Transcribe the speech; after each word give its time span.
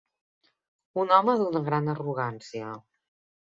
Un 1.01 1.13
home 1.17 1.35
d'una 1.41 1.61
gran 1.67 1.93
arrogància. 1.95 2.73